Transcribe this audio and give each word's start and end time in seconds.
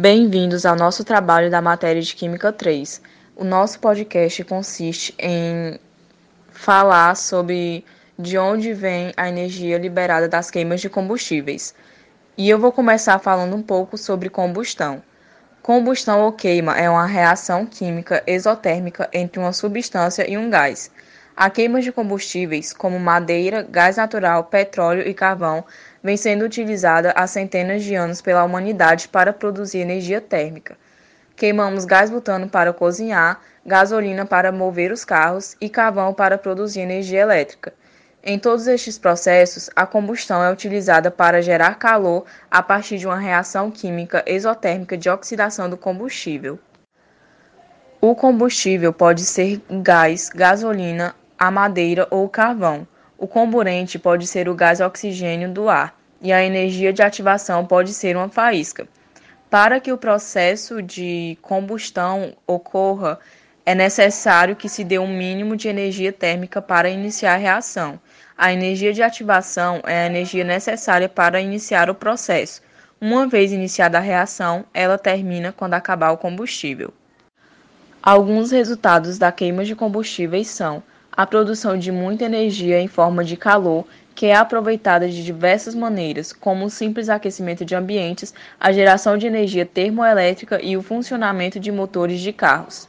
Bem-vindos 0.00 0.64
ao 0.64 0.76
nosso 0.76 1.02
trabalho 1.02 1.50
da 1.50 1.60
matéria 1.60 2.00
de 2.00 2.14
Química 2.14 2.52
3. 2.52 3.02
O 3.34 3.42
nosso 3.42 3.80
podcast 3.80 4.44
consiste 4.44 5.12
em 5.18 5.76
falar 6.52 7.16
sobre 7.16 7.84
de 8.16 8.38
onde 8.38 8.72
vem 8.72 9.12
a 9.16 9.28
energia 9.28 9.76
liberada 9.76 10.28
das 10.28 10.52
queimas 10.52 10.80
de 10.80 10.88
combustíveis. 10.88 11.74
E 12.36 12.48
eu 12.48 12.60
vou 12.60 12.70
começar 12.70 13.18
falando 13.18 13.56
um 13.56 13.60
pouco 13.60 13.98
sobre 13.98 14.30
combustão. 14.30 15.02
Combustão 15.62 16.20
ou 16.20 16.32
queima 16.32 16.78
é 16.78 16.88
uma 16.88 17.04
reação 17.04 17.66
química 17.66 18.22
exotérmica 18.24 19.10
entre 19.12 19.40
uma 19.40 19.52
substância 19.52 20.30
e 20.30 20.38
um 20.38 20.48
gás. 20.48 20.92
A 21.36 21.50
queima 21.50 21.80
de 21.80 21.90
combustíveis, 21.90 22.72
como 22.72 23.00
madeira, 23.00 23.66
gás 23.68 23.96
natural, 23.96 24.44
petróleo 24.44 25.08
e 25.08 25.12
carvão, 25.12 25.64
vem 26.02 26.16
sendo 26.16 26.44
utilizada 26.44 27.12
há 27.16 27.26
centenas 27.26 27.82
de 27.82 27.94
anos 27.94 28.20
pela 28.20 28.44
humanidade 28.44 29.08
para 29.08 29.32
produzir 29.32 29.78
energia 29.78 30.20
térmica. 30.20 30.76
Queimamos 31.34 31.84
gás 31.84 32.10
butano 32.10 32.48
para 32.48 32.72
cozinhar, 32.72 33.40
gasolina 33.64 34.26
para 34.26 34.50
mover 34.50 34.90
os 34.90 35.04
carros 35.04 35.56
e 35.60 35.68
carvão 35.68 36.12
para 36.12 36.38
produzir 36.38 36.80
energia 36.80 37.20
elétrica. 37.20 37.72
Em 38.22 38.38
todos 38.38 38.66
estes 38.66 38.98
processos, 38.98 39.70
a 39.76 39.86
combustão 39.86 40.42
é 40.42 40.52
utilizada 40.52 41.10
para 41.10 41.40
gerar 41.40 41.76
calor 41.76 42.24
a 42.50 42.62
partir 42.62 42.98
de 42.98 43.06
uma 43.06 43.18
reação 43.18 43.70
química 43.70 44.24
exotérmica 44.26 44.96
de 44.96 45.08
oxidação 45.08 45.70
do 45.70 45.76
combustível. 45.76 46.58
O 48.00 48.14
combustível 48.14 48.92
pode 48.92 49.22
ser 49.22 49.60
gás, 49.82 50.28
gasolina, 50.28 51.14
a 51.38 51.50
madeira 51.50 52.06
ou 52.10 52.28
carvão. 52.28 52.86
O 53.16 53.26
comburente 53.26 53.98
pode 53.98 54.26
ser 54.26 54.48
o 54.48 54.54
gás 54.54 54.80
oxigênio 54.80 55.50
do 55.52 55.68
ar 55.68 55.97
e 56.20 56.32
a 56.32 56.44
energia 56.44 56.92
de 56.92 57.02
ativação 57.02 57.64
pode 57.64 57.92
ser 57.94 58.16
uma 58.16 58.28
faísca. 58.28 58.88
Para 59.50 59.80
que 59.80 59.92
o 59.92 59.98
processo 59.98 60.82
de 60.82 61.38
combustão 61.40 62.34
ocorra, 62.46 63.18
é 63.64 63.74
necessário 63.74 64.56
que 64.56 64.68
se 64.68 64.84
dê 64.84 64.98
um 64.98 65.08
mínimo 65.08 65.56
de 65.56 65.68
energia 65.68 66.12
térmica 66.12 66.60
para 66.60 66.88
iniciar 66.90 67.34
a 67.34 67.38
reação. 67.38 68.00
A 68.36 68.52
energia 68.52 68.92
de 68.92 69.02
ativação 69.02 69.80
é 69.84 70.04
a 70.04 70.06
energia 70.06 70.44
necessária 70.44 71.08
para 71.08 71.40
iniciar 71.40 71.90
o 71.90 71.94
processo. 71.94 72.62
Uma 73.00 73.26
vez 73.26 73.52
iniciada 73.52 73.98
a 73.98 74.00
reação, 74.00 74.64
ela 74.74 74.98
termina 74.98 75.52
quando 75.52 75.74
acabar 75.74 76.10
o 76.10 76.18
combustível. 76.18 76.92
Alguns 78.02 78.50
resultados 78.50 79.18
da 79.18 79.30
queima 79.30 79.64
de 79.64 79.76
combustíveis 79.76 80.48
são 80.48 80.82
a 81.12 81.26
produção 81.26 81.76
de 81.76 81.90
muita 81.90 82.24
energia 82.24 82.80
em 82.80 82.88
forma 82.88 83.24
de 83.24 83.36
calor, 83.36 83.84
que 84.18 84.26
é 84.26 84.34
aproveitada 84.34 85.08
de 85.08 85.22
diversas 85.24 85.76
maneiras, 85.76 86.32
como 86.32 86.64
o 86.64 86.70
simples 86.70 87.08
aquecimento 87.08 87.64
de 87.64 87.76
ambientes, 87.76 88.34
a 88.58 88.72
geração 88.72 89.16
de 89.16 89.28
energia 89.28 89.64
termoelétrica 89.64 90.60
e 90.60 90.76
o 90.76 90.82
funcionamento 90.82 91.60
de 91.60 91.70
motores 91.70 92.18
de 92.18 92.32
carros. 92.32 92.88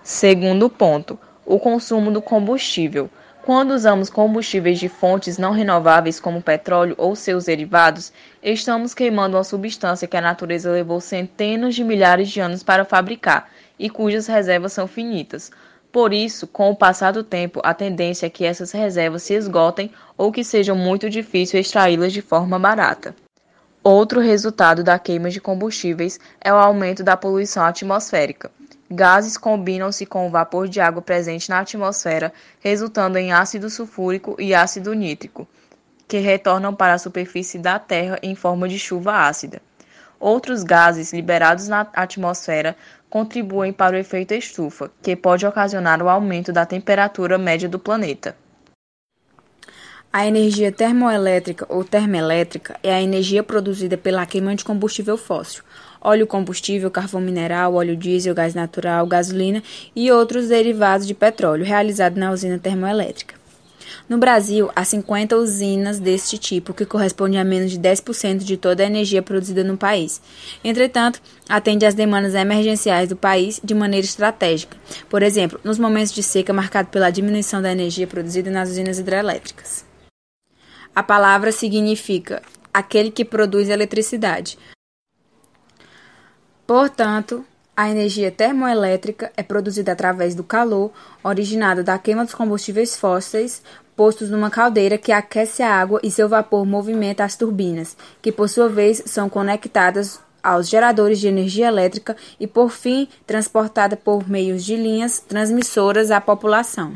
Segundo 0.00 0.70
ponto, 0.70 1.18
o 1.44 1.58
consumo 1.58 2.12
do 2.12 2.22
combustível. 2.22 3.10
Quando 3.44 3.72
usamos 3.72 4.08
combustíveis 4.08 4.78
de 4.78 4.88
fontes 4.88 5.38
não 5.38 5.50
renováveis 5.50 6.20
como 6.20 6.40
petróleo 6.40 6.94
ou 6.96 7.16
seus 7.16 7.46
derivados, 7.46 8.12
estamos 8.40 8.94
queimando 8.94 9.36
uma 9.36 9.42
substância 9.42 10.06
que 10.06 10.16
a 10.16 10.20
natureza 10.20 10.70
levou 10.70 11.00
centenas 11.00 11.74
de 11.74 11.82
milhares 11.82 12.30
de 12.30 12.38
anos 12.38 12.62
para 12.62 12.84
fabricar 12.84 13.50
e 13.76 13.90
cujas 13.90 14.28
reservas 14.28 14.72
são 14.72 14.86
finitas. 14.86 15.50
Por 15.92 16.14
isso, 16.14 16.46
com 16.46 16.70
o 16.70 16.76
passar 16.76 17.12
do 17.12 17.22
tempo, 17.22 17.60
a 17.62 17.74
tendência 17.74 18.24
é 18.24 18.30
que 18.30 18.46
essas 18.46 18.72
reservas 18.72 19.24
se 19.24 19.34
esgotem 19.34 19.90
ou 20.16 20.32
que 20.32 20.42
seja 20.42 20.74
muito 20.74 21.10
difícil 21.10 21.60
extraí-las 21.60 22.14
de 22.14 22.22
forma 22.22 22.58
barata. 22.58 23.14
Outro 23.84 24.18
resultado 24.18 24.82
da 24.82 24.98
queima 24.98 25.28
de 25.28 25.38
combustíveis 25.38 26.18
é 26.40 26.50
o 26.50 26.56
aumento 26.56 27.02
da 27.02 27.14
poluição 27.14 27.62
atmosférica. 27.64 28.50
Gases 28.90 29.36
combinam-se 29.36 30.06
com 30.06 30.26
o 30.26 30.30
vapor 30.30 30.66
de 30.66 30.80
água 30.80 31.02
presente 31.02 31.50
na 31.50 31.58
atmosfera, 31.58 32.32
resultando 32.60 33.18
em 33.18 33.32
ácido 33.32 33.68
sulfúrico 33.68 34.34
e 34.38 34.54
ácido 34.54 34.94
nítrico, 34.94 35.46
que 36.08 36.18
retornam 36.18 36.74
para 36.74 36.94
a 36.94 36.98
superfície 36.98 37.58
da 37.58 37.78
Terra 37.78 38.18
em 38.22 38.34
forma 38.34 38.66
de 38.66 38.78
chuva 38.78 39.26
ácida. 39.26 39.60
Outros 40.22 40.62
gases 40.62 41.12
liberados 41.12 41.66
na 41.66 41.80
atmosfera 41.92 42.76
contribuem 43.10 43.72
para 43.72 43.96
o 43.96 43.98
efeito 43.98 44.32
estufa, 44.32 44.88
que 45.02 45.16
pode 45.16 45.44
ocasionar 45.44 46.00
o 46.00 46.08
aumento 46.08 46.52
da 46.52 46.64
temperatura 46.64 47.36
média 47.36 47.68
do 47.68 47.76
planeta. 47.76 48.36
A 50.12 50.24
energia 50.24 50.70
termoelétrica 50.70 51.66
ou 51.68 51.82
termoelétrica 51.82 52.78
é 52.84 52.94
a 52.94 53.02
energia 53.02 53.42
produzida 53.42 53.98
pela 53.98 54.24
queima 54.24 54.54
de 54.54 54.64
combustível 54.64 55.18
fóssil, 55.18 55.64
óleo 56.00 56.24
combustível, 56.24 56.88
carvão 56.88 57.20
mineral, 57.20 57.74
óleo 57.74 57.96
diesel, 57.96 58.32
gás 58.32 58.54
natural, 58.54 59.04
gasolina 59.08 59.60
e 59.96 60.12
outros 60.12 60.50
derivados 60.50 61.04
de 61.04 61.14
petróleo, 61.14 61.64
realizado 61.64 62.16
na 62.16 62.30
usina 62.30 62.60
termoelétrica. 62.60 63.41
No 64.08 64.18
Brasil, 64.18 64.70
há 64.74 64.84
50 64.84 65.36
usinas 65.36 65.98
deste 65.98 66.38
tipo, 66.38 66.74
que 66.74 66.86
corresponde 66.86 67.36
a 67.36 67.44
menos 67.44 67.70
de 67.70 67.78
10% 67.78 68.38
de 68.38 68.56
toda 68.56 68.82
a 68.82 68.86
energia 68.86 69.22
produzida 69.22 69.64
no 69.64 69.76
país. 69.76 70.20
Entretanto, 70.62 71.20
atende 71.48 71.86
às 71.86 71.94
demandas 71.94 72.34
emergenciais 72.34 73.08
do 73.08 73.16
país 73.16 73.60
de 73.62 73.74
maneira 73.74 74.04
estratégica. 74.04 74.76
Por 75.08 75.22
exemplo, 75.22 75.60
nos 75.64 75.78
momentos 75.78 76.12
de 76.12 76.22
seca 76.22 76.52
marcado 76.52 76.88
pela 76.88 77.10
diminuição 77.10 77.62
da 77.62 77.72
energia 77.72 78.06
produzida 78.06 78.50
nas 78.50 78.70
usinas 78.70 78.98
hidrelétricas. 78.98 79.84
A 80.94 81.02
palavra 81.02 81.52
significa 81.52 82.42
aquele 82.72 83.10
que 83.10 83.24
produz 83.24 83.68
eletricidade. 83.68 84.58
Portanto, 86.66 87.44
a 87.76 87.88
energia 87.88 88.30
termoelétrica 88.30 89.32
é 89.36 89.42
produzida 89.42 89.92
através 89.92 90.34
do 90.34 90.44
calor 90.44 90.92
originado 91.24 91.82
da 91.82 91.98
queima 91.98 92.24
dos 92.24 92.34
combustíveis 92.34 92.96
fósseis 92.96 93.62
postos 93.96 94.30
numa 94.30 94.50
caldeira 94.50 94.98
que 94.98 95.12
aquece 95.12 95.62
a 95.62 95.74
água 95.74 96.00
e 96.02 96.10
seu 96.10 96.28
vapor 96.28 96.64
movimenta 96.66 97.24
as 97.24 97.36
turbinas, 97.36 97.96
que 98.20 98.32
por 98.32 98.48
sua 98.48 98.68
vez 98.68 99.02
são 99.06 99.28
conectadas 99.28 100.20
aos 100.42 100.68
geradores 100.68 101.20
de 101.20 101.28
energia 101.28 101.68
elétrica 101.68 102.16
e, 102.40 102.46
por 102.46 102.70
fim, 102.70 103.08
transportada 103.26 103.96
por 103.96 104.28
meios 104.28 104.64
de 104.64 104.76
linhas 104.76 105.20
transmissoras 105.20 106.10
à 106.10 106.20
população. 106.20 106.94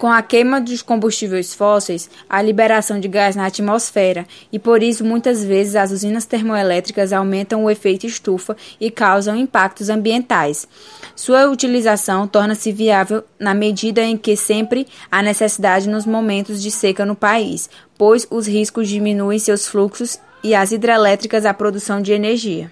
Com 0.00 0.10
a 0.10 0.22
queima 0.22 0.62
dos 0.62 0.80
combustíveis 0.80 1.52
fósseis, 1.52 2.08
há 2.26 2.40
liberação 2.40 2.98
de 2.98 3.06
gás 3.06 3.36
na 3.36 3.44
atmosfera 3.44 4.26
e 4.50 4.58
por 4.58 4.82
isso 4.82 5.04
muitas 5.04 5.44
vezes 5.44 5.76
as 5.76 5.90
usinas 5.90 6.24
termoelétricas 6.24 7.12
aumentam 7.12 7.62
o 7.62 7.70
efeito 7.70 8.06
estufa 8.06 8.56
e 8.80 8.90
causam 8.90 9.36
impactos 9.36 9.90
ambientais. 9.90 10.66
Sua 11.14 11.50
utilização 11.50 12.26
torna-se 12.26 12.72
viável 12.72 13.22
na 13.38 13.52
medida 13.52 14.00
em 14.00 14.16
que 14.16 14.36
sempre 14.36 14.86
há 15.12 15.20
necessidade 15.20 15.86
nos 15.86 16.06
momentos 16.06 16.62
de 16.62 16.70
seca 16.70 17.04
no 17.04 17.14
país, 17.14 17.68
pois 17.98 18.26
os 18.30 18.46
riscos 18.46 18.88
diminuem 18.88 19.38
seus 19.38 19.68
fluxos 19.68 20.18
e 20.42 20.54
as 20.54 20.72
hidrelétricas 20.72 21.44
a 21.44 21.52
produção 21.52 22.00
de 22.00 22.12
energia. 22.12 22.68